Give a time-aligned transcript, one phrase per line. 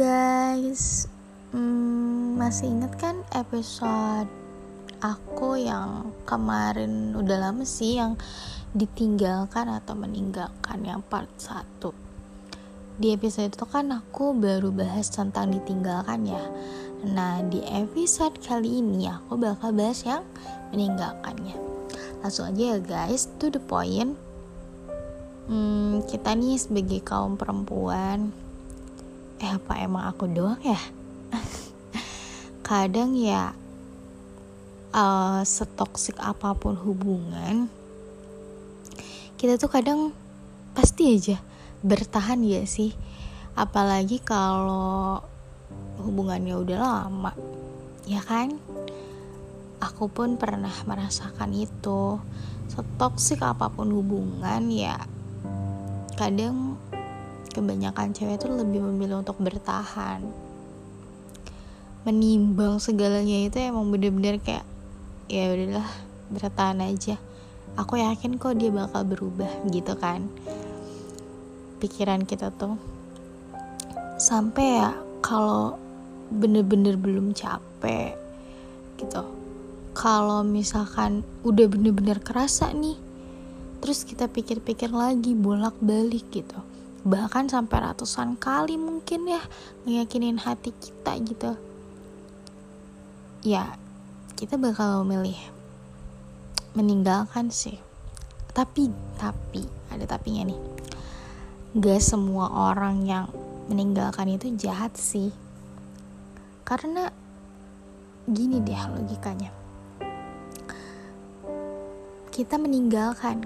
[0.00, 1.04] guys,
[1.52, 4.32] hmm, masih inget kan episode
[5.04, 8.16] aku yang kemarin udah lama sih yang
[8.72, 11.92] ditinggalkan atau meninggalkan yang part 1
[12.96, 16.48] Di episode itu kan aku baru bahas tentang ditinggalkan ya.
[17.04, 20.24] Nah di episode kali ini aku bakal bahas yang
[20.72, 21.60] meninggalkannya.
[22.24, 24.16] Langsung aja ya guys, to the point.
[25.44, 28.49] Hmm, Kita nih sebagai kaum perempuan
[29.40, 30.78] eh apa emang aku doang ya?
[32.68, 33.56] Kadang ya
[34.92, 37.72] uh, setoksik apa pun hubungan
[39.40, 40.12] kita tuh kadang
[40.76, 41.40] pasti aja
[41.80, 42.92] bertahan ya sih.
[43.56, 45.24] Apalagi kalau
[45.96, 47.32] hubungannya udah lama
[48.04, 48.60] ya kan?
[49.80, 52.20] Aku pun pernah merasakan itu.
[52.68, 55.00] Setoksik apa pun hubungan ya
[56.20, 56.76] kadang
[57.50, 60.22] kebanyakan cewek itu lebih memilih untuk bertahan.
[62.06, 64.64] Menimbang segalanya itu emang bener-bener kayak
[65.28, 65.88] ya udahlah
[66.32, 67.20] bertahan aja.
[67.76, 70.30] Aku yakin kok dia bakal berubah gitu kan.
[71.82, 72.78] Pikiran kita tuh.
[74.16, 75.76] Sampai ya kalau
[76.30, 78.16] bener-bener belum capek
[78.96, 79.22] gitu.
[79.90, 83.10] Kalau misalkan udah bener-bener kerasa nih
[83.80, 86.69] terus kita pikir-pikir lagi bolak-balik gitu
[87.00, 89.40] bahkan sampai ratusan kali mungkin ya
[89.88, 91.52] ngeyakinin hati kita gitu.
[93.40, 93.76] Ya
[94.36, 95.36] kita bakal memilih
[96.76, 97.80] meninggalkan sih.
[98.52, 100.60] Tapi tapi ada tapinya nih.
[101.78, 103.30] Gak semua orang yang
[103.70, 105.30] meninggalkan itu jahat sih.
[106.66, 107.08] Karena
[108.28, 109.50] gini deh logikanya.
[112.30, 113.44] Kita meninggalkan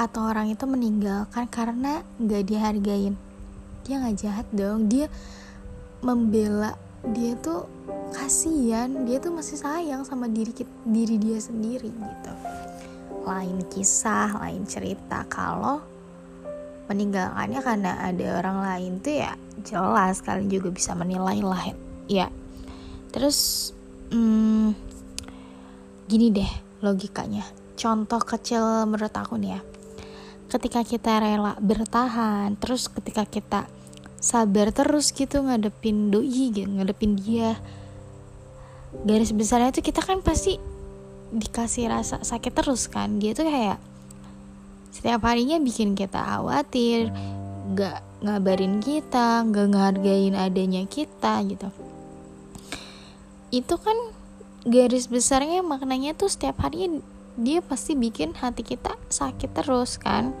[0.00, 3.20] atau orang itu meninggalkan karena gak dihargain.
[3.84, 4.88] Dia nggak jahat dong.
[4.88, 5.12] Dia
[6.00, 6.72] membela
[7.12, 7.68] dia tuh
[8.16, 8.88] kasihan.
[9.04, 10.56] Dia tuh masih sayang sama diri
[10.88, 12.32] diri dia sendiri gitu.
[13.28, 15.28] Lain kisah lain cerita.
[15.28, 15.84] Kalau
[16.88, 21.76] meninggalkannya karena ada orang lain tuh ya jelas kalian juga bisa menilai lah
[22.08, 22.32] ya.
[23.12, 23.70] Terus
[24.08, 24.72] hmm,
[26.08, 27.44] gini deh logikanya.
[27.76, 29.60] Contoh kecil menurut aku nih ya
[30.50, 33.70] ketika kita rela bertahan terus ketika kita
[34.20, 37.56] sabar terus gitu ngadepin doi gitu ngadepin dia.
[39.06, 40.58] Garis besarnya tuh kita kan pasti
[41.30, 43.22] dikasih rasa sakit terus kan.
[43.22, 43.78] Dia tuh kayak
[44.90, 47.14] setiap harinya bikin kita khawatir
[47.78, 51.70] gak ngabarin kita gak ngehargain adanya kita gitu.
[53.54, 53.94] Itu kan
[54.66, 57.00] garis besarnya maknanya tuh setiap harinya
[57.40, 60.36] dia pasti bikin hati kita sakit terus kan.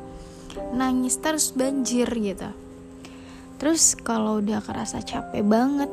[0.76, 2.52] Nangis terus banjir gitu.
[3.56, 5.88] Terus kalau udah kerasa capek banget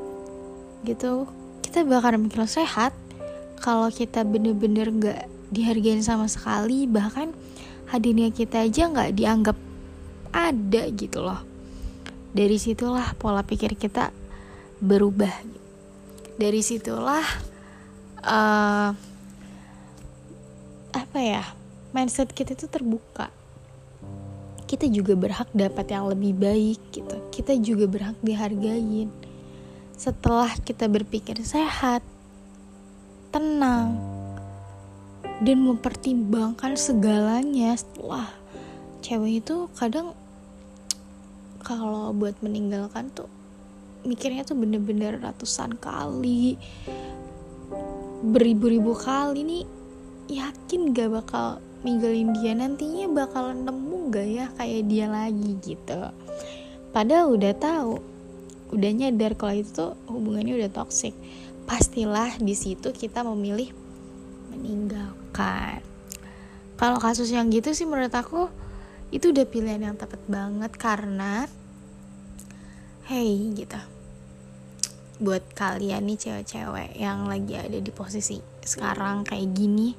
[0.83, 1.27] gitu
[1.63, 2.91] kita bakal mikir sehat.
[3.57, 7.33] Kalau kita bener-bener gak dihargain sama sekali bahkan
[7.89, 9.57] hadirnya kita aja gak dianggap
[10.35, 11.41] ada gitu loh.
[12.35, 14.11] Dari situlah pola pikir kita
[14.83, 15.31] berubah.
[16.37, 17.25] Dari situlah
[18.21, 18.93] uh,
[20.93, 21.43] apa ya
[21.91, 23.31] mindset kita itu terbuka.
[24.67, 27.17] Kita juga berhak dapat yang lebih baik gitu.
[27.31, 29.07] Kita juga berhak dihargain.
[29.95, 32.03] Setelah kita berpikir sehat
[33.31, 33.95] tenang
[35.41, 38.27] dan mempertimbangkan segalanya setelah
[39.05, 40.17] cewek itu kadang
[41.61, 43.29] kalau buat meninggalkan tuh
[44.07, 46.57] mikirnya tuh bener-bener ratusan kali
[48.23, 49.63] beribu-ribu kali nih
[50.27, 52.53] yakin gak bakal ninggalin dia?
[52.55, 56.11] Nantinya bakal nemu gak ya kayak dia lagi gitu?
[56.91, 57.99] Padahal udah tahu
[58.67, 61.15] udah nyadar kalau itu tuh hubungannya udah toxic.
[61.67, 63.71] Pastilah di situ kita memilih
[64.51, 65.83] meninggalkan.
[66.77, 68.51] Kalau kasus yang gitu sih menurut aku
[69.09, 71.47] itu udah pilihan yang tepat banget karena
[73.07, 73.79] hey gitu.
[75.17, 79.95] Buat kalian nih cewek-cewek yang lagi ada di posisi sekarang kayak gini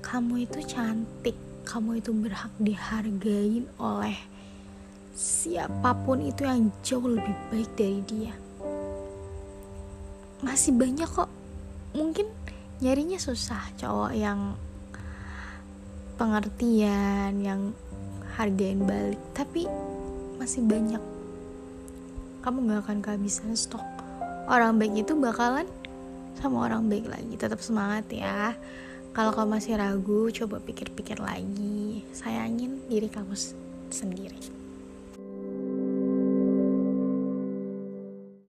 [0.00, 4.32] kamu itu cantik kamu itu berhak dihargain oleh
[5.12, 8.34] siapa pun itu yang jauh lebih baik dari dia.
[10.42, 11.30] Masih banyak kok.
[11.94, 12.26] Mungkin
[12.82, 14.56] nyarinya susah cowok yang
[16.16, 17.76] pengertian yang
[18.34, 19.20] hargain balik.
[19.36, 19.68] Tapi
[20.40, 21.02] masih banyak.
[22.42, 23.84] Kamu gak akan kehabisan stok.
[24.50, 25.68] Orang baik itu bakalan
[26.38, 27.34] sama orang baik lagi.
[27.34, 28.54] Tetap semangat ya.
[29.12, 32.00] Kalau kamu masih ragu, coba pikir-pikir lagi.
[32.16, 33.36] sayangin diri kamu
[33.92, 34.61] sendiri